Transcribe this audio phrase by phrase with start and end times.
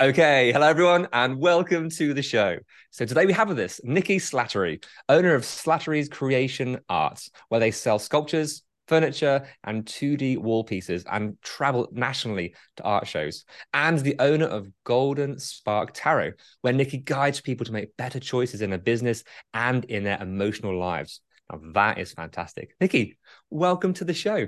[0.00, 2.56] Okay, hello everyone, and welcome to the show.
[2.90, 7.70] So today we have with us Nikki Slattery, owner of Slattery's Creation Arts, where they
[7.70, 13.44] sell sculptures, furniture, and 2D wall pieces, and travel nationally to art shows.
[13.74, 18.62] And the owner of Golden Spark Tarot, where Nikki guides people to make better choices
[18.62, 21.20] in their business and in their emotional lives.
[21.52, 22.74] Now that is fantastic.
[22.80, 23.18] Nikki,
[23.50, 24.46] welcome to the show.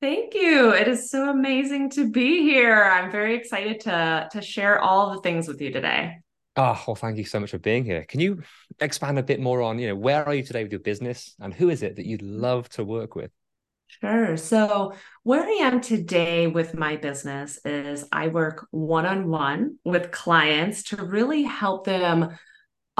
[0.00, 0.72] Thank you.
[0.72, 2.84] It is so amazing to be here.
[2.84, 6.16] I'm very excited to to share all the things with you today.
[6.56, 8.04] Oh, well, thank you so much for being here.
[8.08, 8.42] Can you
[8.80, 11.54] expand a bit more on, you know, where are you today with your business and
[11.54, 13.30] who is it that you'd love to work with?
[14.00, 14.36] Sure.
[14.36, 20.10] So, where I am today with my business is I work one on one with
[20.10, 22.36] clients to really help them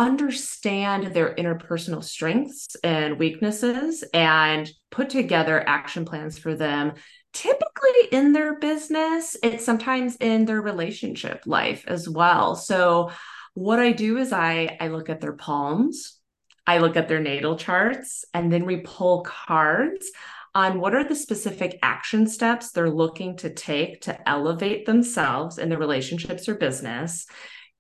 [0.01, 6.95] understand their interpersonal strengths and weaknesses and put together action plans for them.
[7.35, 12.57] Typically in their business, it's sometimes in their relationship life as well.
[12.57, 13.11] So,
[13.53, 16.19] what I do is I, I look at their palms,
[16.67, 20.11] I look at their natal charts, and then we pull cards
[20.55, 25.69] on what are the specific action steps they're looking to take to elevate themselves in
[25.69, 27.27] their relationships or business.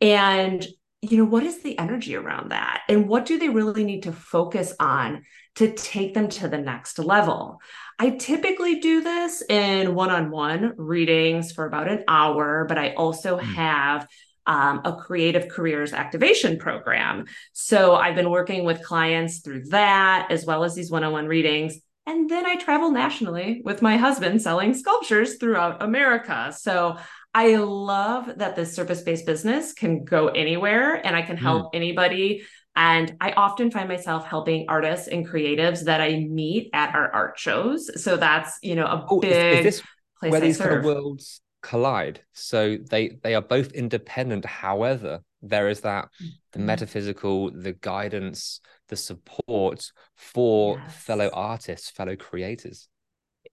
[0.03, 0.66] And,
[1.03, 2.83] you know, what is the energy around that?
[2.88, 5.22] And what do they really need to focus on
[5.55, 7.61] to take them to the next level?
[7.99, 12.93] I typically do this in one on one readings for about an hour, but I
[12.94, 13.43] also Mm.
[13.43, 14.06] have
[14.47, 17.27] um, a creative careers activation program.
[17.53, 21.27] So I've been working with clients through that, as well as these one on one
[21.27, 21.78] readings.
[22.06, 26.53] And then I travel nationally with my husband selling sculptures throughout America.
[26.59, 26.97] So
[27.34, 32.42] I love that this service based business can go anywhere and I can help anybody.
[32.76, 37.38] And I often find myself helping artists and creatives that I meet at our art
[37.38, 38.02] shows.
[38.02, 39.82] So that's, you know, a Oh, big is this
[40.18, 42.20] place where I these kind of worlds collide?
[42.32, 44.44] So they they are both independent.
[44.44, 46.08] However, there is that
[46.52, 46.64] the Mhm.
[46.66, 49.80] metaphysical, the guidance, the support
[50.16, 50.94] for Yes.
[50.97, 52.88] fellow artists, fellow creators.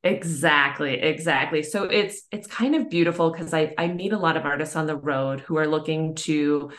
[0.03, 1.63] Exactly, exactly.
[1.63, 4.87] So it's it's kind of beautiful because I I meet a lot of artists on
[4.87, 6.71] the road who are looking to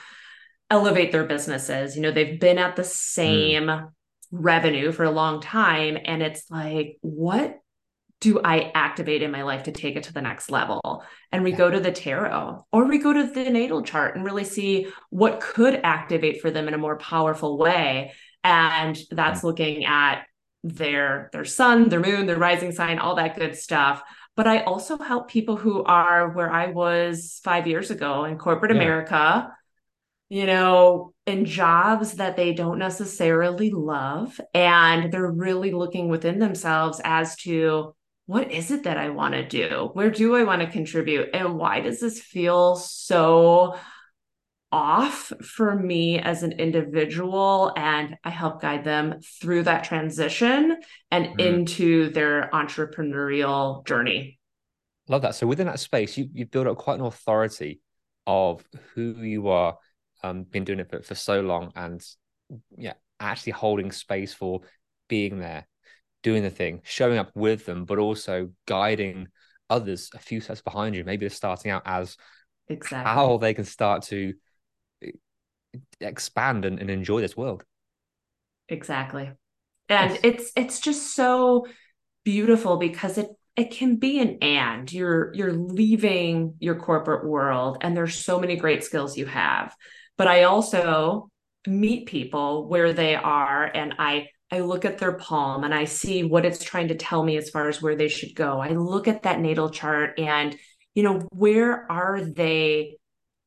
[0.70, 1.96] elevate their businesses.
[1.96, 2.86] You know, they've been at the mm.
[2.86, 3.70] same
[4.30, 7.58] revenue for a long time and it's like what
[8.20, 11.04] do I activate in my life to take it to the next level?
[11.30, 11.58] And we Yeah.
[11.58, 15.40] go to the tarot or we go to the natal chart and really see what
[15.40, 18.12] could activate for them in a more powerful way.
[18.42, 20.24] And that's looking at
[20.64, 24.02] their their sun, their moon, their rising sign, all that good stuff.
[24.36, 28.70] But I also help people who are where I was 5 years ago in corporate
[28.70, 28.76] Yeah.
[28.76, 29.52] America,
[30.28, 37.00] you know, in jobs that they don't necessarily love and they're really looking within themselves
[37.04, 37.94] as to
[38.26, 39.88] what is it that I want to do?
[39.94, 41.30] Where do I want to contribute?
[41.32, 43.76] And why does this feel so
[44.70, 47.72] off for me as an individual?
[47.76, 50.76] And I help guide them through that transition
[51.10, 51.40] and Mm.
[51.40, 54.38] into their entrepreneurial journey.
[55.08, 55.34] Love that.
[55.34, 57.80] So within that space, you you've built up quite an authority
[58.26, 58.62] of
[58.94, 59.78] who you are,
[60.22, 62.04] um, been doing it for, for so long, and
[62.76, 64.60] yeah, actually holding space for
[65.08, 65.66] being there,
[66.22, 69.28] doing the thing, showing up with them, but also guiding
[69.70, 71.04] others a few steps behind you.
[71.04, 72.16] Maybe they're starting out as
[72.68, 73.10] Exactly.
[73.10, 74.34] how they can start to
[76.00, 77.64] expand and, and enjoy this world.
[78.68, 79.30] Exactly.
[79.88, 80.20] And Yes.
[80.22, 81.66] it's it's just so
[82.24, 87.96] beautiful because it it can be an and you're you're leaving your corporate world and
[87.96, 89.74] there's so many great skills you have.
[90.18, 91.30] But I also
[91.66, 96.24] meet people where they are and I I look at their palm and I see
[96.24, 98.60] what it's trying to tell me as far as where they should go.
[98.60, 100.56] I look at that natal chart and,
[100.94, 102.96] you know, where are they?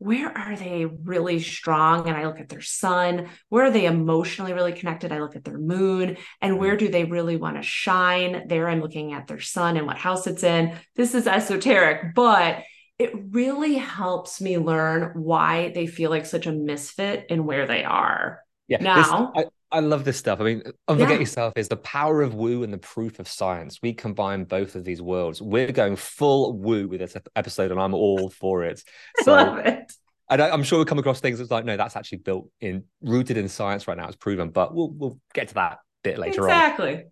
[0.01, 2.07] Where are they really strong?
[2.07, 3.30] And I look at their sun.
[3.50, 5.12] Where are they emotionally really connected?
[5.12, 6.18] I look at their moon.
[6.42, 8.48] And where do they really want to shine?
[8.48, 10.75] There I'm looking at their sun and what house it's in.
[10.95, 12.63] This is esoteric, but
[12.98, 17.83] it really helps me learn why they feel like such a misfit in where they
[17.83, 18.39] are.
[18.68, 18.81] Yeah.
[18.81, 20.39] Now, this, I, love this stuff.
[20.39, 21.19] I mean, Unforget yeah.
[21.19, 23.79] Yourself is the power of woo and the proof of science.
[23.81, 25.41] We combine both of these worlds.
[25.41, 28.83] We're going full woo with this episode, and I'm all for it.
[29.23, 29.94] So, I love it.
[30.29, 32.85] And I, am sure we'll come across things that's like, no, that's actually built in,
[33.01, 34.07] rooted in science right now.
[34.07, 36.88] It's proven, but we'll we'll get to that bit later exactly.
[36.88, 36.94] on.
[36.94, 37.12] Exactly.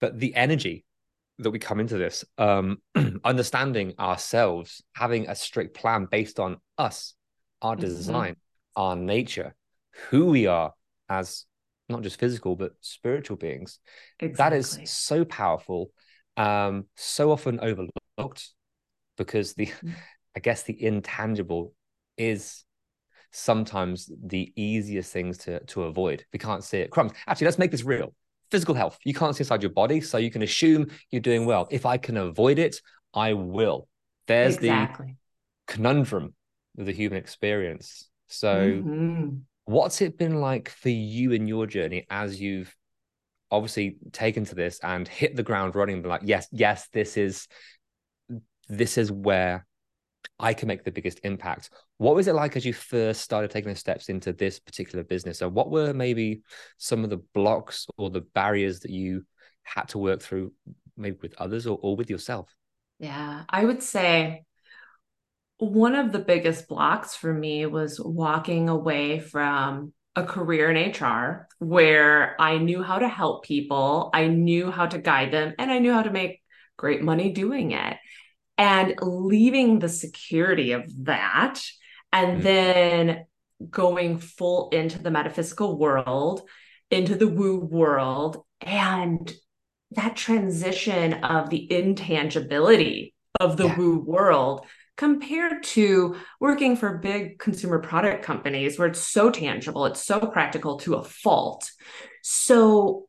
[0.00, 0.84] But the energy
[1.38, 2.78] that we come into this, um,
[3.24, 7.14] understanding ourselves, having a strict plan based on us,
[7.62, 7.80] our mm-hmm.
[7.80, 8.82] design, mm-hmm.
[8.82, 9.54] our nature,
[10.10, 10.72] who we are
[11.08, 11.46] as
[11.90, 13.78] not just physical but spiritual beings.
[14.18, 14.36] Exactly.
[14.36, 15.90] That is so powerful,
[16.36, 18.48] um, so often overlooked
[19.16, 19.90] because the, mm-hmm.
[20.36, 21.74] I guess, the intangible
[22.16, 22.64] is
[23.32, 26.24] sometimes the easiest things to to avoid.
[26.32, 26.90] We can't see it.
[26.90, 27.12] Crumbs.
[27.26, 28.14] Actually, let's make this real
[28.50, 28.98] physical health.
[29.04, 31.68] You can't see inside your body, so you can assume you're doing well.
[31.70, 32.80] If I can avoid it,
[33.14, 33.88] I will.
[34.26, 35.16] There's exactly.
[35.66, 36.34] the conundrum
[36.78, 38.08] of the human experience.
[38.28, 39.36] So, mm-hmm.
[39.70, 42.74] What's it been like for you in your journey as you've
[43.50, 46.02] obviously taken to this and hit the ground running?
[46.02, 47.46] Like, yes, yes, this is
[48.68, 49.66] this is where
[50.38, 51.70] I can make the biggest impact.
[51.98, 55.40] What was it like as you first started taking the steps into this particular business?
[55.40, 56.42] And what were maybe
[56.78, 59.24] some of the blocks or the barriers that you
[59.62, 60.52] had to work through,
[60.96, 62.54] maybe with others or, or with yourself?
[62.98, 64.44] Yeah, I would say
[65.60, 71.48] one of the biggest blocks for me was walking away from a career in HR
[71.58, 75.78] where I knew how to help people, I knew how to guide them, and I
[75.78, 76.42] knew how to make
[76.76, 77.98] great money doing it
[78.56, 81.62] and leaving the security of that
[82.12, 82.42] and mm-hmm.
[82.42, 83.26] then
[83.68, 86.42] going full into the metaphysical world
[86.90, 89.32] into the woo world and
[89.92, 93.76] that transition of the intangibility of the yeah.
[93.76, 94.66] woo world
[95.00, 100.76] compared to working for big consumer product companies where it's so tangible, it's so practical
[100.76, 101.72] to a fault.
[102.20, 103.08] So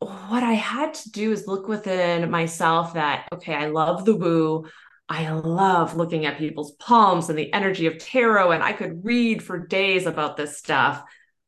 [0.00, 4.66] what I had to do is look within myself that, okay, I love the woo.
[5.08, 9.40] I love looking at people's palms and the energy of tarot, and I could read
[9.40, 11.00] for days about this stuff.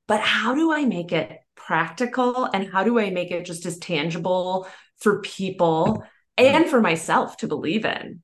[0.06, 3.78] But how do I make it practical and how do I make it just as
[3.78, 4.68] tangible
[5.00, 6.04] for people
[6.38, 8.22] and for myself to believe in?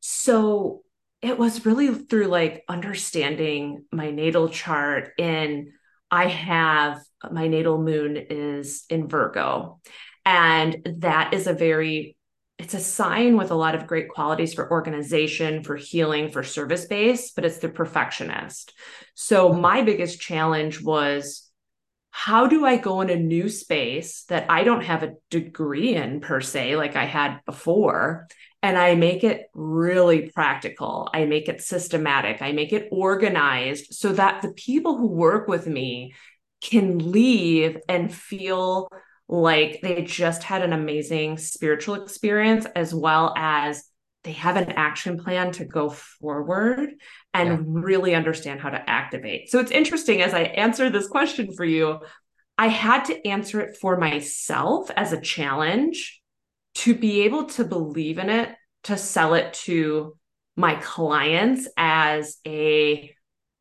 [0.00, 0.82] So
[1.22, 5.68] it was really through like understanding my natal chart and
[6.10, 7.00] I have
[7.30, 9.80] my natal moon is in Virgo.
[10.24, 12.16] And that is a very,
[12.58, 16.86] it's a sign with a lot of great qualities for organization, for healing, for service
[16.86, 18.72] base, but it's the perfectionist.
[19.14, 21.50] So my biggest challenge was
[22.10, 26.20] how do I go in a new space that I don't have a degree in
[26.20, 28.26] per se, like I had before,
[28.62, 31.08] and I make it really practical.
[31.14, 32.42] I make it systematic.
[32.42, 36.14] I make it organized so that the people who work with me
[36.60, 38.88] can leave and feel
[39.28, 43.84] like they just had an amazing spiritual experience as well as
[44.24, 46.90] they have an action plan to go forward
[47.32, 47.58] and yeah.
[47.64, 49.50] really understand how to activate.
[49.50, 52.00] So it's interesting as I answer this question for you,
[52.58, 56.19] I had to answer it for myself as a challenge
[56.76, 60.16] to be able to believe in it, to sell it to
[60.56, 63.14] my clients as a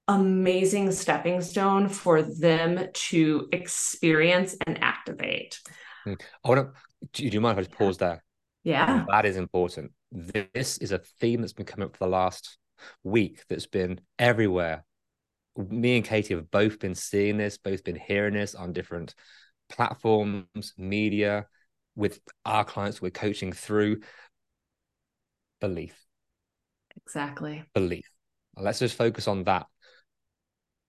[0.08, 5.60] amazing stepping stone for them to experience and activate.
[6.04, 6.14] Hmm.
[6.44, 6.74] I want
[7.14, 7.30] to.
[7.30, 8.24] Do you mind if I just pause there?
[8.64, 9.92] Yeah, that is important.
[10.12, 12.58] This is a theme that's been coming up for the last
[13.04, 13.44] week.
[13.48, 14.84] That's been everywhere.
[15.56, 19.14] Me and Katie have both been seeing this, both been hearing this on different
[19.70, 21.46] platforms, media,
[22.00, 24.00] with our clients we're coaching through
[25.60, 25.96] belief.
[27.06, 27.64] Exactly.
[27.74, 28.06] Belief.
[28.56, 29.68] Let's just focus on that.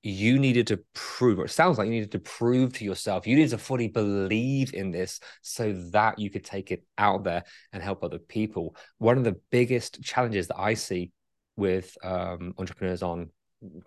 [0.03, 3.37] You needed to prove, or it sounds like you needed to prove to yourself, you
[3.37, 7.83] needed to fully believe in this so that you could take it out there and
[7.83, 8.77] help other people.
[8.99, 11.11] One of the biggest challenges that I see
[11.57, 13.31] with um, entrepreneurs on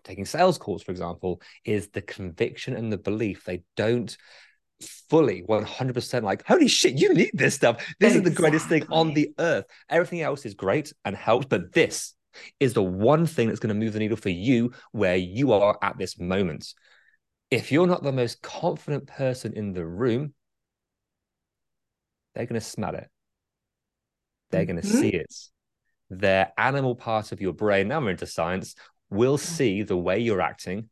[0.03, 3.45] taking sales calls, for example, is the conviction and the belief.
[3.45, 4.15] They don't
[4.87, 8.17] fully 100% like holy shit you need this stuff this exactly.
[8.17, 12.13] is the greatest thing on the earth everything else is great and helps but this
[12.59, 15.77] is the one thing that's going to move the needle for you where you are
[15.81, 16.73] at this moment
[17.51, 20.33] if you're not the most confident person in the room
[22.33, 23.09] they're going to smell it.
[24.51, 24.99] They're going to mm-hmm.
[24.99, 25.33] see it.
[26.09, 28.75] Their animal part of your brain, now we're into science,
[29.09, 30.89] will see the way you're acting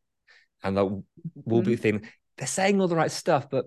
[0.64, 1.04] and they'll
[1.36, 1.82] will be mm-hmm.
[1.82, 3.66] thinking, they're saying all the right stuff, but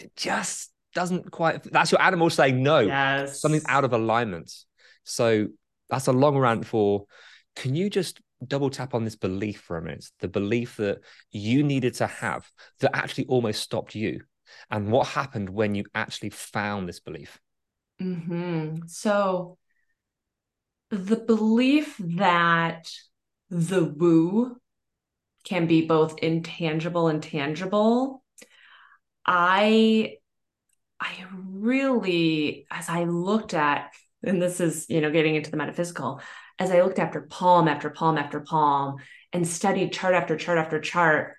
[0.00, 1.62] it just doesn't quite.
[1.64, 2.80] That's your animal saying no.
[2.80, 3.40] Yes.
[3.40, 4.52] Something's out of alignment.
[5.04, 5.48] So
[5.88, 7.04] that's a long rant for.
[7.56, 10.06] Can you just double tap on this belief for a minute?
[10.20, 12.48] The belief that you needed to have
[12.80, 14.22] that actually almost stopped you.
[14.70, 17.38] And what happened when you actually found this belief?
[17.98, 19.58] hmm So
[20.90, 22.90] the belief that
[23.48, 24.56] the woo
[25.44, 28.19] can be both intangible and tangible,
[29.26, 30.16] I
[31.00, 33.90] I really, as I looked at,
[34.22, 36.20] and this is, you know, getting into the metaphysical,
[36.58, 38.96] as I looked after palm after palm after palm
[39.32, 41.36] and studied chart after chart after chart,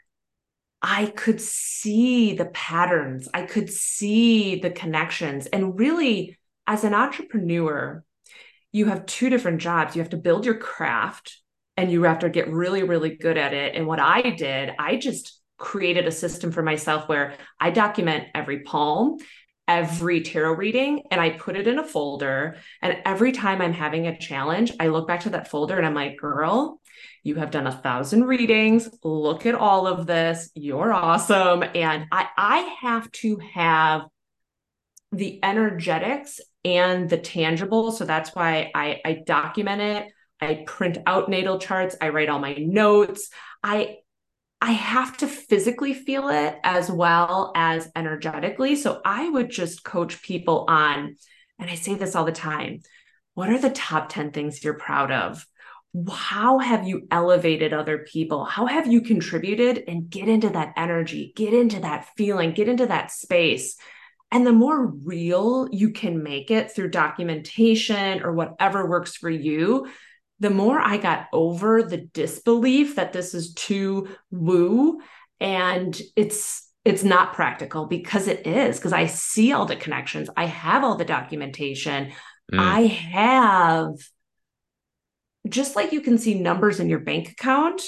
[0.82, 3.30] I could see the patterns.
[3.34, 5.46] I could see the connections.
[5.46, 8.04] And really, as an entrepreneur,
[8.72, 9.96] you have two different jobs.
[9.96, 11.38] You have to build your craft
[11.78, 13.76] and you have to get really, really good at it.
[13.76, 18.62] And what I did, I just created a system for myself where I document every
[18.62, 19.18] palm,
[19.68, 22.58] every tarot reading, and I put it in a folder.
[22.82, 25.94] And every time I'm having a challenge, I look back to that folder and I'm
[25.94, 26.82] like, girl,
[27.24, 28.90] you have done a thousand readings.
[29.04, 30.50] Look at all of this.
[30.56, 31.64] You're awesome.
[31.76, 34.02] And I, I have to have
[35.12, 37.92] the energetics and the tangible.
[37.92, 40.08] So that's why I, I document it.
[40.42, 41.96] I print out natal charts.
[42.02, 43.30] I write all my notes.
[43.64, 43.98] I
[44.62, 48.76] I have to physically feel it as well as energetically.
[48.76, 51.16] So I would just coach people on,
[51.58, 52.82] and I say this all the time
[53.34, 55.48] what are the top 10 things you're proud of?
[56.12, 58.44] How have you elevated other people?
[58.44, 59.86] How have you contributed?
[59.88, 63.78] And get into that energy, get into that feeling, get into that space.
[64.32, 69.88] And the more real you can make it through documentation or whatever works for you,
[70.42, 75.00] the more I got over the disbelief that this is too woo
[75.40, 80.32] and it's it's not practical because it is because I see all the connections.
[80.36, 82.12] I have all the documentation.
[82.52, 82.60] Mm.
[82.60, 83.94] I have
[85.48, 87.84] just like you can see numbers in your bank account,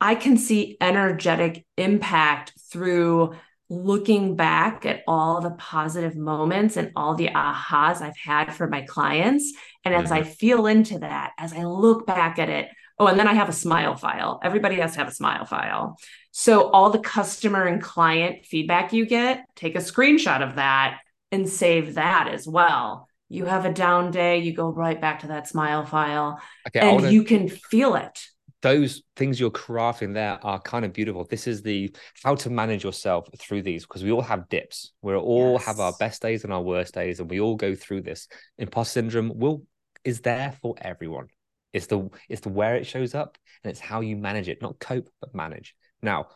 [0.00, 3.34] I can see energetic impact through
[3.72, 8.82] looking back at all the positive moments and all the ahas I've had for my
[8.82, 9.52] clients.
[9.84, 10.30] And as I mm-hmm.
[10.30, 13.52] feel into that, as I look back at it, oh, and then I have a
[13.54, 14.40] smile file.
[14.44, 15.96] Everybody has to have a smile file.
[16.32, 21.00] So all the customer and client feedback you get, take a screenshot of that
[21.30, 23.08] and save that as well.
[23.30, 26.38] You have a down day, you go right back to that smile file
[26.68, 28.20] Okay, and wanna- you can feel it.
[28.62, 31.24] Those things you're crafting there are kind of beautiful.
[31.24, 34.92] This is the how to manage yourself through these because we all have dips.
[35.02, 38.02] We all have our best days and our worst days, and we all go through
[38.02, 38.28] this.
[38.58, 39.64] Imposter syndrome will
[40.04, 41.28] is there for everyone.
[41.72, 44.78] It's the it's the where it shows up and it's how you manage it, not
[44.78, 45.74] cope but manage.
[46.02, 46.28] Now,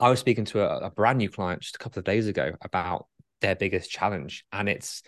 [0.00, 2.52] I was speaking to a, a brand new client just a couple of days ago
[2.60, 3.06] about
[3.40, 5.02] their biggest challenge, and it's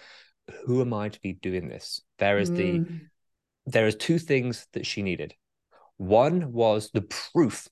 [0.64, 2.02] who am I to be doing this?
[2.18, 3.00] There is the Mm.
[3.66, 5.34] there is two things that she needed.
[6.00, 7.68] One was the proof,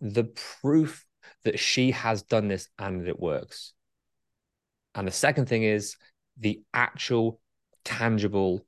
[0.00, 1.04] the proof
[1.44, 3.74] that she has done this and that it works.
[4.94, 5.96] And the second thing is
[6.38, 7.38] the actual
[7.84, 8.64] tangible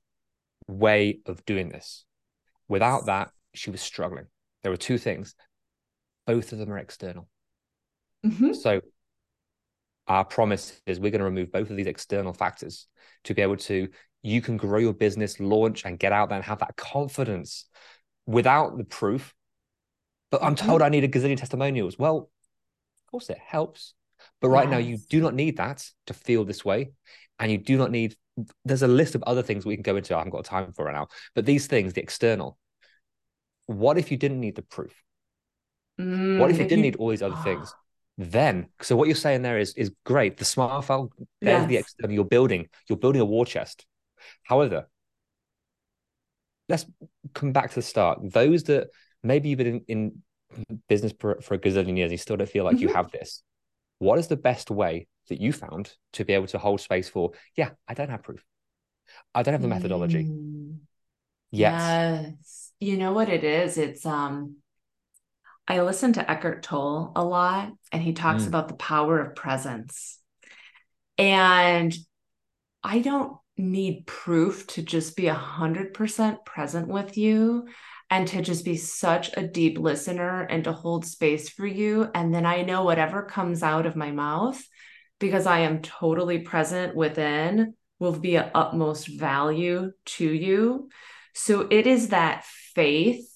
[0.69, 2.05] way of doing this.
[2.69, 4.27] Without that, she was struggling.
[4.63, 5.35] There were two things.
[6.27, 7.31] Both of them are external.
[8.27, 8.55] Mhm.
[8.55, 8.83] So
[10.07, 12.89] our promise is we're going to remove both of these external factors
[13.25, 13.89] to be able to
[14.21, 17.65] you can grow your business, launch and get out there and have that confidence
[18.27, 19.35] without the proof.
[20.31, 21.99] But I'm told I need a gazillion testimonials.
[21.99, 23.95] Well, of course it helps.
[24.41, 26.93] But right now you do not need that to feel this way.
[27.39, 28.17] And you do not need
[28.65, 30.15] there's a list of other things we can go into.
[30.15, 31.09] I haven't got time for right now.
[31.35, 32.59] But these things, the external.
[33.67, 34.95] What if you didn't need the proof?
[36.01, 37.75] Mm, What if you didn't need all these other things?
[38.19, 40.37] Then, so what you're saying there is is great.
[40.37, 41.11] The smart file,
[41.41, 42.13] there's the external.
[42.13, 43.87] You're building, you're building a war chest.
[44.43, 44.89] However,
[46.73, 46.87] let's
[47.35, 48.19] come back to the start.
[48.33, 48.89] Those that
[49.23, 50.23] maybe you've been in,
[50.67, 52.95] in business for, for a gazillion years, you still don't feel like you Mhm.
[52.95, 53.43] have this.
[53.99, 57.33] What is the best way that you found to be able to hold space for?
[57.55, 58.45] Yeah, I don't have proof.
[59.35, 60.79] I don't have the methodology Mm,
[61.53, 61.73] yet.
[61.73, 62.73] Yes.
[62.81, 63.79] You know what it is?
[63.79, 64.57] It's um
[65.69, 68.49] I listen to Eckhart Tolle a lot and he talks Mm.
[68.49, 70.19] about the power of presence.
[71.19, 71.95] And
[72.83, 77.69] I don't need proof to just be a hundred percent present with you
[78.11, 82.09] and to just be such a deep listener and to hold space for you.
[82.15, 84.63] And then I know whatever comes out of my mouth,
[85.19, 90.89] because I am totally present within will be of utmost value to you.
[91.35, 92.45] So it is that
[92.75, 93.29] faith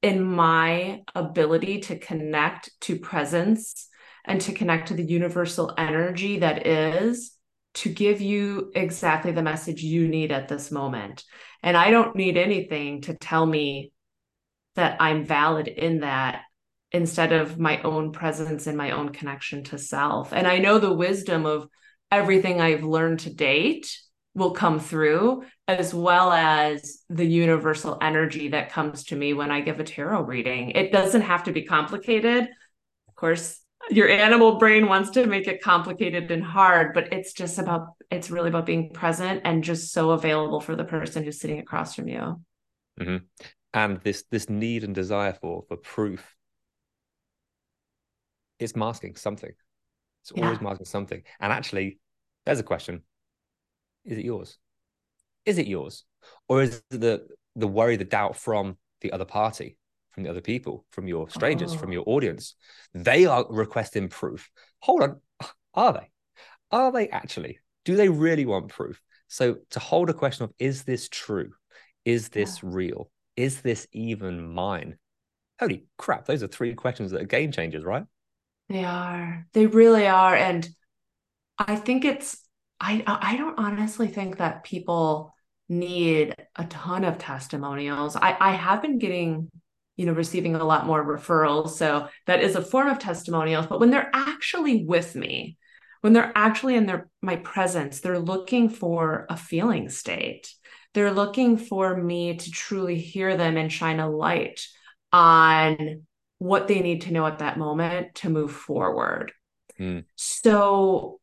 [0.00, 3.88] in my ability to connect to presence
[4.24, 7.35] and to connect to the universal energy that is
[7.76, 11.24] to give you exactly the message you need at this moment.
[11.62, 13.92] And I don't need anything to tell me
[14.76, 16.42] that I'm valid in that
[16.92, 20.32] instead of my own presence and my own connection to self.
[20.32, 21.68] And I know the wisdom of
[22.10, 23.98] everything I've learned to date
[24.34, 29.60] will come through, as well as the universal energy that comes to me when I
[29.60, 30.70] give a tarot reading.
[30.70, 32.48] It doesn't have to be complicated.
[33.08, 37.58] Of course, your animal brain wants to make it complicated and hard, but it's just
[37.58, 41.58] about, it's really about being present and just so available for the person who's sitting
[41.58, 42.40] across from you.
[43.00, 43.16] Mm-hmm.
[43.74, 46.34] And this this need and desire for for proof
[48.58, 49.52] is masking something.
[50.22, 50.46] It's yeah.
[50.46, 51.22] always masking something.
[51.40, 51.98] And actually,
[52.46, 53.02] there's a question:
[54.06, 54.56] Is it yours?
[55.44, 56.04] Is it yours,
[56.48, 59.76] or is it the the worry, the doubt from the other party,
[60.16, 61.76] from the other people, from your strangers, oh.
[61.76, 62.56] from your audience?
[62.94, 64.50] They are requesting proof.
[64.80, 65.20] Hold on,
[65.74, 66.10] are they?
[66.72, 67.60] Are they actually?
[67.84, 69.00] Do they really want proof?
[69.28, 71.52] So to hold a question of is this true?
[72.04, 72.70] Is this yeah.
[72.72, 73.10] real?
[73.36, 74.96] Is this even mine?
[75.60, 78.04] Holy crap, those are three questions that are game changers, right?
[78.70, 79.46] They are.
[79.52, 80.34] They really are.
[80.34, 80.66] And
[81.58, 82.38] I think it's
[82.80, 85.34] I I don't honestly think that people
[85.68, 88.16] need a ton of testimonials.
[88.16, 89.50] I I have been getting
[89.96, 91.70] you know receiving a lot more referrals.
[91.70, 93.66] So that is a form of testimonials.
[93.66, 95.56] But when they're actually with me
[96.06, 100.52] when they're actually in their my presence they're looking for a feeling state.
[100.94, 104.66] They're looking for me to truly hear them and shine a light
[105.12, 106.06] on
[106.38, 109.32] what they need to know at that moment to move forward.
[109.80, 110.04] Mm.
[110.14, 111.20] So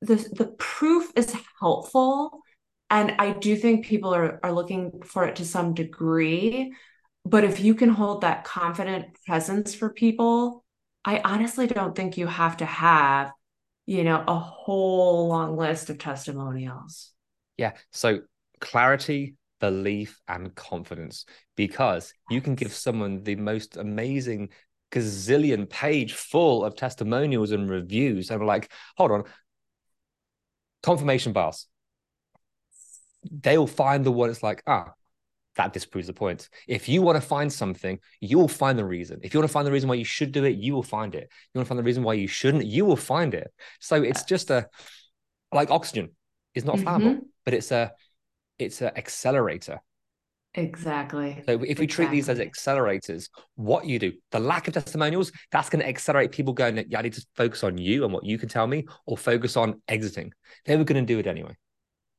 [0.00, 2.42] the the proof is helpful.
[2.88, 6.74] And I do think people are are looking for it to some degree,
[7.24, 10.64] but if you can hold that confident presence for people,
[11.04, 13.32] I honestly don't think you have to have,
[13.86, 17.12] you know, a whole long list of testimonials.
[17.56, 17.72] Yeah.
[17.90, 18.20] So
[18.60, 24.48] clarity, belief and confidence because you can give someone the most amazing
[24.90, 29.22] gazillion page full of testimonials and reviews and like hold on
[30.82, 31.66] confirmation bias
[33.30, 34.92] they'll find the one it's like ah
[35.60, 39.20] that disproves the point if you want to find something you will find the reason
[39.22, 41.14] if you want to find the reason why you should do it you will find
[41.14, 44.02] it you want to find the reason why you shouldn't you will find it so
[44.02, 44.66] it's just a
[45.52, 46.10] like oxygen
[46.54, 46.88] is not mm-hmm.
[46.88, 47.92] flammable but it's a
[48.60, 49.80] it's an accelerator.
[50.54, 51.42] Exactly.
[51.46, 51.86] So if we exactly.
[51.86, 56.32] treat these as accelerators, what you do, the lack of testimonials, that's going to accelerate
[56.32, 58.84] people going, yeah, I need to focus on you and what you can tell me,
[59.06, 60.32] or focus on exiting.
[60.64, 61.56] They were going to do it anyway,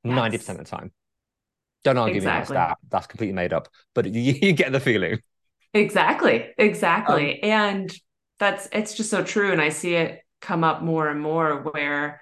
[0.03, 0.17] yes.
[0.17, 0.91] 90% of the time.
[1.83, 2.55] Don't argue exactly.
[2.55, 2.77] me that.
[2.89, 5.21] That's completely made up, but you, you get the feeling.
[5.73, 6.49] Exactly.
[6.57, 7.41] Exactly.
[7.43, 7.93] Um, and
[8.39, 9.51] that's, it's just so true.
[9.51, 12.21] And I see it come up more and more where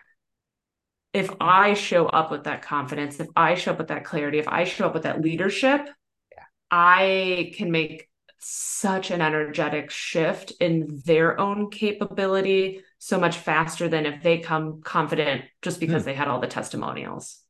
[1.13, 4.47] if I show up with that confidence, if I show up with that clarity, if
[4.47, 5.89] I show up with that leadership,
[6.31, 6.43] yeah.
[6.69, 14.05] I can make such an energetic shift in their own capability so much faster than
[14.05, 16.05] if they come confident just because mm.
[16.05, 17.41] they had all the testimonials.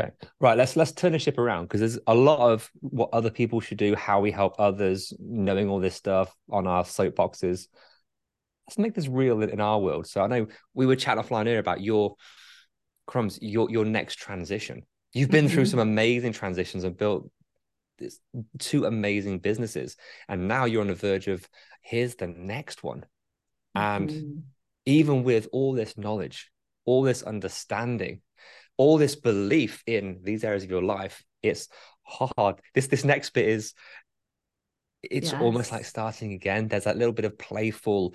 [0.00, 0.10] Okay.
[0.40, 0.56] Right.
[0.56, 3.78] Let's let's turn the ship around because there's a lot of what other people should
[3.78, 7.66] do, how we help others, knowing all this stuff on our soapboxes.
[8.66, 10.06] Let's make this real in, in our world.
[10.06, 12.16] So I know we were chatting offline here about your
[13.10, 14.82] crumbs your your next transition
[15.12, 15.54] you've been mm-hmm.
[15.54, 17.28] through some amazing transitions and built
[17.98, 18.20] this,
[18.60, 19.96] two amazing businesses
[20.28, 21.46] and now you're on the verge of
[21.82, 23.04] here's the next one
[23.74, 24.38] and mm-hmm.
[24.86, 26.52] even with all this knowledge
[26.84, 28.20] all this understanding
[28.76, 31.68] all this belief in these areas of your life it's
[32.02, 33.74] hard this this next bit is
[35.02, 35.40] it's yes.
[35.40, 38.14] almost like starting again there's that little bit of playful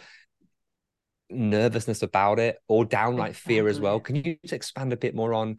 [1.29, 3.55] nervousness about it or downright exactly.
[3.55, 3.99] fear as well.
[3.99, 5.57] Can you just expand a bit more on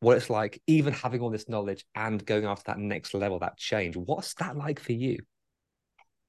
[0.00, 3.56] what it's like, even having all this knowledge and going after that next level, that
[3.56, 3.96] change?
[3.96, 5.18] What's that like for you?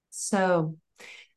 [0.10, 0.78] So,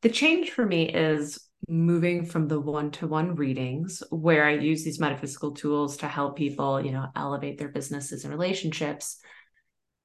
[0.01, 5.51] the change for me is moving from the one-to-one readings where I use these metaphysical
[5.51, 9.17] tools to help people, you know, elevate their businesses and relationships.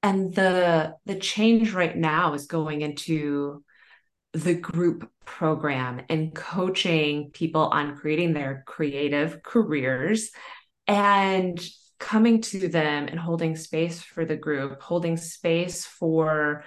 [0.02, 3.64] And the the change right now is going into
[4.32, 10.30] the group program and coaching people on creating their creative careers
[10.86, 11.58] and
[11.98, 16.64] coming to them and holding space for the group holding space for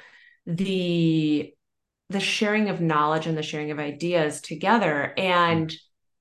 [0.47, 1.53] the
[2.09, 5.75] the sharing of knowledge and the sharing of ideas together and mm.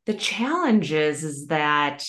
[0.06, 2.04] the challenge is, is that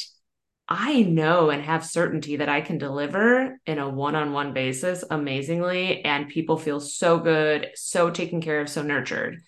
[0.72, 5.04] I know and have certainty that I can deliver in a one on one basis
[5.10, 9.42] amazingly, and people feel so good, so taken care of, so nurtured.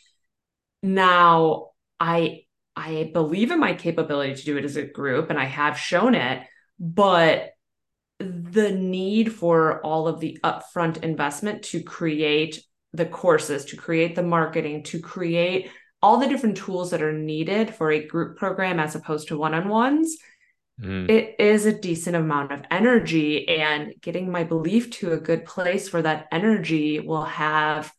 [0.82, 5.46] Now, I I believe in my capability to do it as a group, and I
[5.46, 6.42] have shown it,
[6.80, 7.52] but
[8.18, 14.24] the need for all of the upfront investment to create the courses, to create the
[14.24, 15.70] marketing, to create
[16.02, 19.54] all the different tools that are needed for a group program as opposed to one
[19.54, 20.18] on ones
[20.82, 21.10] mm.
[21.10, 25.94] it is a decent amount of energy and getting my belief to a good place
[25.94, 27.92] where that energy will have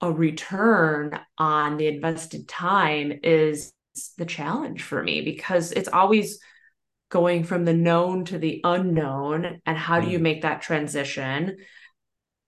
[0.00, 3.72] a return on the invested time is
[4.16, 6.38] the challenge for me because it's always
[7.10, 10.22] going from the known to the unknown and how do you mm.
[10.22, 11.56] make that transition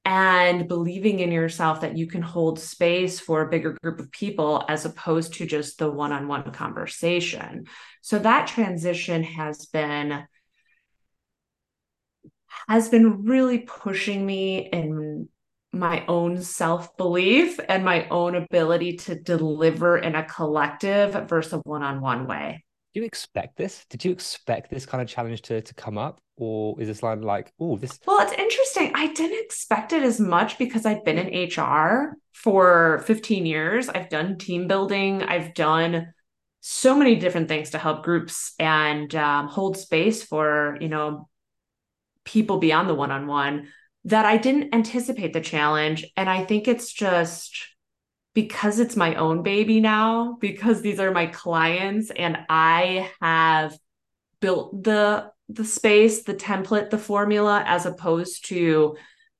[0.04, 4.64] and believing in yourself that you can hold space for a bigger group of people
[4.68, 7.66] as opposed to just the one-on-one conversation.
[8.00, 10.24] So that transition has been
[12.68, 15.28] has been really pushing me in
[15.72, 22.26] my own self-belief and my own ability to deliver in a collective versus a one-on-one
[22.26, 23.84] way you expect this?
[23.88, 26.20] Did you expect this kind of challenge to, to come up?
[26.36, 27.98] Or is this line like, oh, this?
[28.06, 28.92] Well, it's interesting.
[28.94, 33.88] I didn't expect it as much because I've been in HR for 15 years.
[33.88, 36.14] I've done team building, I've done
[36.60, 41.28] so many different things to help groups and um, hold space for, you know,
[42.24, 43.68] people beyond the one on one
[44.04, 46.06] that I didn't anticipate the challenge.
[46.16, 47.66] And I think it's just,
[48.34, 53.76] because it's my own baby now, because these are my clients and I have
[54.40, 58.96] built the the space, the template, the formula as opposed to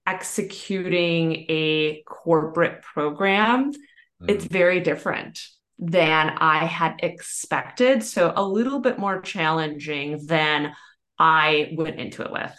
[0.07, 4.29] executing a corporate program, mm.
[4.29, 5.41] it's very different
[5.79, 8.03] than I had expected.
[8.03, 10.73] So a little bit more challenging than
[11.19, 12.53] I went into it with.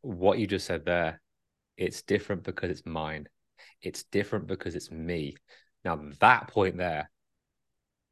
[0.00, 1.20] What you just said there,
[1.76, 3.28] it's different because it's mine.
[3.82, 5.34] It's different because it's me.
[5.84, 7.10] Now, that point there,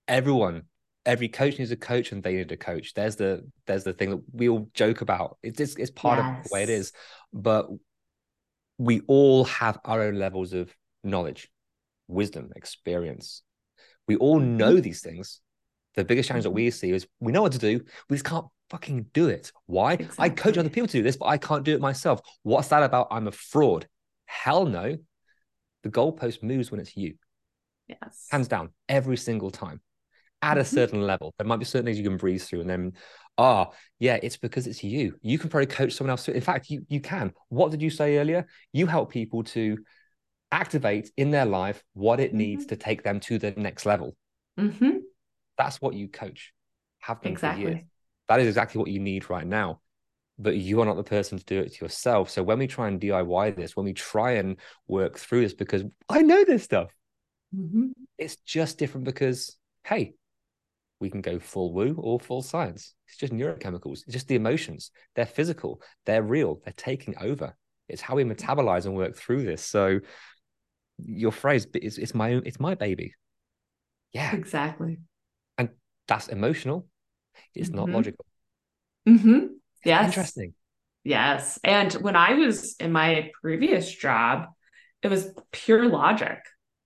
[0.08, 0.64] everyone,
[1.06, 2.94] every coach needs a coach and they need a coach.
[2.94, 5.38] There's the there's the thing that we all joke about.
[5.42, 6.38] It's it's, it's part yes.
[6.38, 6.92] of the way it is.
[7.32, 7.68] But
[8.78, 11.48] we all have our own levels of knowledge,
[12.08, 13.42] wisdom, experience.
[14.08, 14.56] We all mm-hmm.
[14.56, 15.40] know these things.
[15.94, 16.74] The biggest challenge that we mm-hmm.
[16.76, 19.52] see is we know what to do, we just can't fucking do it.
[19.66, 19.94] Why?
[19.94, 20.24] Exactly.
[20.24, 22.20] I coach other people to do this, but I can't do it myself.
[22.42, 23.08] What's that about?
[23.10, 23.86] I'm a fraud.
[24.26, 24.96] Hell no
[25.82, 27.14] the goalpost moves when it's you.
[27.88, 28.26] Yes.
[28.30, 29.80] Hands down, every single time.
[30.42, 30.60] At mm-hmm.
[30.60, 31.34] a certain level.
[31.38, 32.92] There might be certain things you can breeze through, and then,
[33.36, 35.16] ah, oh, yeah, it's because it's you.
[35.20, 36.28] You can probably coach someone else.
[36.28, 37.32] In fact, you you can.
[37.48, 38.46] What did you say earlier?
[38.72, 39.78] You help people to
[40.50, 42.38] activate in their life what it mm-hmm.
[42.38, 44.16] needs to take them to the next level.
[44.58, 44.98] Mm-hmm.
[45.58, 46.52] That's what you coach.
[47.00, 47.64] Have been exactly.
[47.64, 47.82] for years.
[48.28, 49.80] That is exactly what you need right now
[50.40, 52.30] but you are not the person to do it to yourself.
[52.30, 54.56] So when we try and DIY this, when we try and
[54.88, 56.90] work through this, because I know this stuff,
[57.54, 57.88] mm-hmm.
[58.16, 60.14] it's just different because, hey,
[60.98, 62.94] we can go full woo or full science.
[63.06, 64.02] It's just neurochemicals.
[64.04, 64.90] It's just the emotions.
[65.14, 65.82] They're physical.
[66.06, 66.60] They're real.
[66.64, 67.54] They're taking over.
[67.88, 69.62] It's how we metabolize and work through this.
[69.62, 70.00] So
[70.98, 73.14] your phrase, it's, it's my own, it's my baby.
[74.12, 74.98] Yeah, exactly.
[75.58, 75.70] And
[76.08, 76.86] that's emotional.
[77.54, 77.76] It's mm-hmm.
[77.76, 78.24] not logical.
[79.08, 79.46] Mm-hmm.
[79.84, 80.06] Yes.
[80.06, 80.54] Interesting.
[81.04, 81.58] Yes.
[81.64, 84.48] And when I was in my previous job,
[85.02, 86.38] it was pure logic.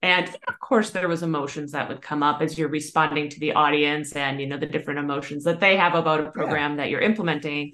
[0.02, 3.54] And of course, there was emotions that would come up as you're responding to the
[3.54, 6.76] audience and, you know, the different emotions that they have about a program yeah.
[6.76, 7.72] that you're implementing.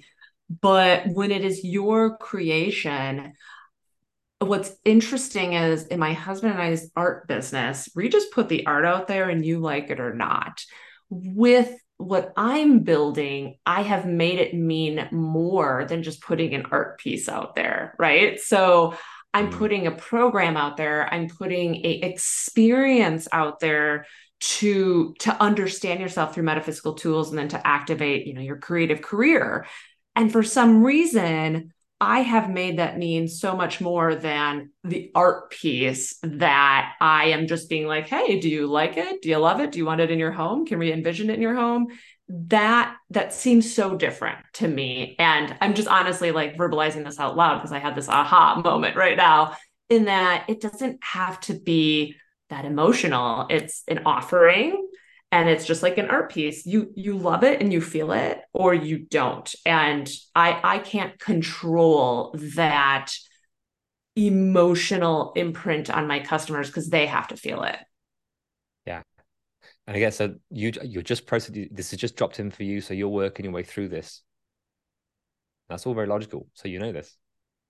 [0.61, 3.33] But when it is your creation,
[4.39, 8.85] what's interesting is in my husband and I's art business, we just put the art
[8.85, 10.63] out there and you like it or not.
[11.09, 11.73] With
[12.07, 17.29] what I'm building, I have made it mean more than just putting an art piece
[17.29, 18.39] out there, right?
[18.39, 18.95] So
[19.33, 19.57] I'm mm-hmm.
[19.57, 24.05] putting a program out there, I'm putting a experience out there
[24.41, 29.01] to to understand yourself through metaphysical tools and then to activate, you know, your creative
[29.01, 29.67] career.
[30.15, 35.51] And for some reason, I have made that mean so much more than the art
[35.51, 39.21] piece that I am just being like, hey, do you like it?
[39.21, 39.71] Do you love it?
[39.71, 40.65] Do you want it in your home?
[40.65, 41.89] Can we envision it in your home?
[42.27, 45.15] That that seems so different to me.
[45.19, 48.95] And I'm just honestly like verbalizing this out loud because I had this aha moment
[48.95, 49.55] right now
[49.87, 52.15] in that it doesn't have to be
[52.49, 53.45] that emotional.
[53.51, 54.87] It's an offering
[55.31, 58.41] and it's just like an art piece you you love it and you feel it
[58.53, 63.11] or you don't and i i can't control that
[64.15, 67.77] emotional imprint on my customers because they have to feel it
[68.85, 69.01] yeah
[69.87, 71.69] And again, so you you're just processing.
[71.71, 74.23] This is just dropped in for you, so you're working your way through this.
[75.69, 76.47] That's all very logical.
[76.53, 77.17] So you know this.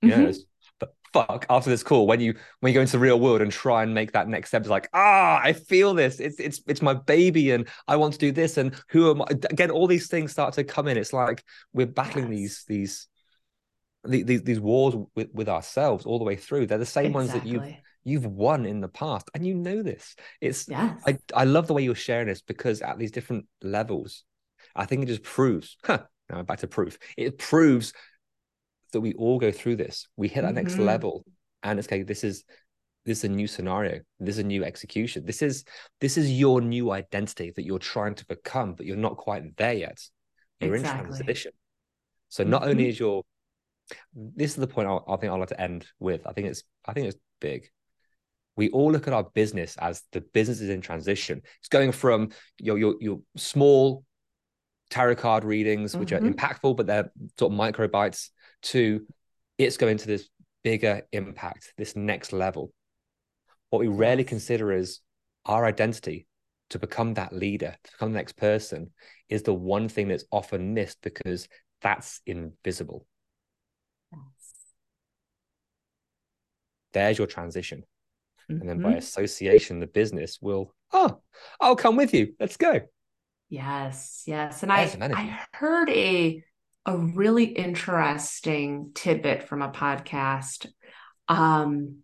[0.04, 0.28] You know Mhm.
[0.28, 0.46] this.
[0.80, 3.52] But fuck, after this call, when you when you go into the real world and
[3.52, 6.20] try and make that next step, it's like, ah, I feel this.
[6.20, 8.58] It's it's it's my baby, and I want to do this.
[8.58, 9.26] And who am I?
[9.50, 10.98] Again, all these things start to come in.
[10.98, 11.44] It's like
[11.74, 12.66] we're battling Yes.
[12.68, 13.08] these
[14.04, 16.68] these these these wars with, with ourselves all the way through.
[16.68, 17.62] They're the same ones that you've
[18.04, 20.16] you've won in the past, and you know this.
[20.40, 21.02] It's Yes.
[21.06, 24.24] I, I love the way you're sharing this because at these different levels,
[24.76, 26.98] I think it just proves, huh, now back to proof.
[27.18, 27.94] It proves
[28.92, 30.08] that we all go through this.
[30.16, 30.86] We hit that next Mhm.
[30.86, 31.26] level
[31.64, 32.44] and it's okay, this is
[33.04, 34.02] this is a new scenario.
[34.20, 35.26] This is a new execution.
[35.26, 35.64] This is
[36.00, 39.74] this is your new identity that you're trying to become, but you're not quite there
[39.74, 40.00] yet.
[40.60, 41.00] You're Exactly.
[41.00, 41.52] in transition.
[42.30, 42.90] So not only Mhm.
[42.90, 43.24] is your
[44.14, 46.26] this is the point I'll, I think I'd like to end with.
[46.28, 47.70] I think it's I think it's big
[48.58, 51.42] we all look at our business as the business is in transition.
[51.60, 54.04] It's going from your your, your small
[54.90, 56.36] tarot card readings, which are Mhm.
[56.36, 58.30] impactful, but they're sort of micro bites,
[58.64, 59.06] to
[59.58, 60.30] it's going to this
[60.64, 62.74] bigger impact, this next level.
[63.70, 65.00] What we rarely consider is
[65.46, 66.28] our identity
[66.70, 68.92] to become that leader, to become the next person,
[69.30, 71.48] is the one thing that's often missed because
[71.82, 73.06] that's invisible.
[74.12, 74.22] Yes.
[76.94, 77.84] There's your transition.
[78.50, 78.98] And then by Mhm.
[78.98, 81.22] association, the business will, oh,
[81.60, 82.36] I'll come with you.
[82.40, 82.82] Let's go.
[83.50, 84.62] Yes, yes.
[84.64, 85.14] And There's I.
[85.14, 86.44] I heard a
[86.86, 90.68] a really interesting tidbit from a podcast.
[91.28, 91.98] Um,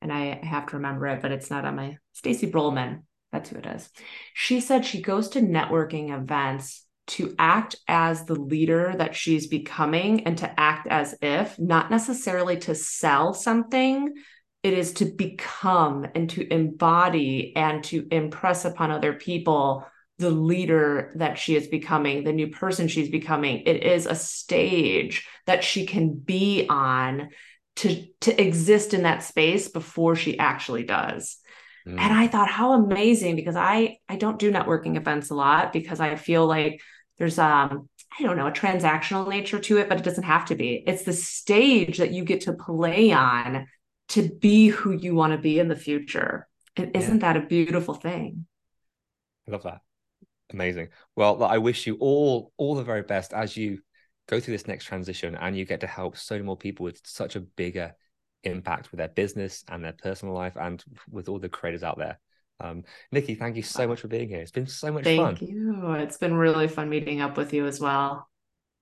[0.00, 3.02] and I, have to remember it, but it's not on my Stacy Brolman.
[3.32, 3.90] That's who it is.
[4.32, 10.26] She said she goes to networking events to act as the leader that she's becoming
[10.26, 14.14] and to act as if, not necessarily to sell something,
[14.62, 19.86] it is to become and to embody and to impress upon other people
[20.18, 23.62] the leader that she is becoming, the new person she's becoming.
[23.66, 27.30] It is a stage that she can be on
[27.76, 31.38] to to exist in that space before she actually does.
[31.86, 32.00] Mm.
[32.00, 36.00] And I thought how amazing because I I don't do networking events a lot because
[36.00, 36.80] I feel like
[37.18, 40.56] there's um I don't know a transactional nature to it, but it doesn't have to
[40.56, 40.82] be.
[40.86, 43.68] It's the stage that you get to play on
[44.08, 46.48] to be who you want to be in the future.
[46.76, 47.00] And Yeah.
[47.00, 48.46] isn't that a beautiful thing?
[49.46, 49.80] I love that.
[50.52, 50.88] Amazing.
[51.14, 53.80] Well, I wish you all all the very best as you
[54.28, 57.00] go through this next transition and you get to help so many more people with
[57.04, 57.94] such a bigger
[58.44, 62.18] impact with their business and their personal life and with all the creators out there.
[62.60, 64.40] Um, Nikki, thank you so much for being here.
[64.40, 65.36] It's been so much Thank fun.
[65.36, 65.92] Thank you.
[65.92, 68.28] It's been really fun meeting up with you as well.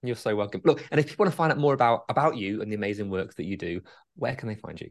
[0.03, 0.63] You're so welcome.
[0.65, 3.11] Look, and if people want to find out more about about you and the amazing
[3.11, 3.81] work that you do,
[4.15, 4.91] where can they find you?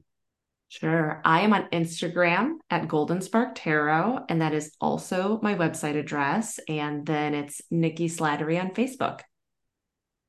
[0.79, 1.21] Sure.
[1.23, 6.59] I am on Instagram at Golden Spark Tarot, and that is also my website address.
[6.67, 9.21] And then it's Nikki Slattery on Facebook.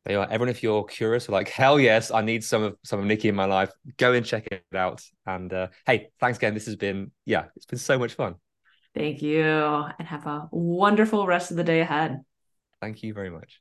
[0.05, 0.51] They are everyone.
[0.51, 3.35] If you're curious, or like hell yes, I need some of some of Nikki in
[3.35, 3.73] my life.
[3.97, 5.03] Go and check it out.
[5.27, 6.55] And uh, hey, thanks again.
[6.55, 8.37] This has been yeah, it's been so much fun.
[8.95, 12.21] Thank you, and have a wonderful rest of the day ahead.
[12.81, 13.61] Thank you very much.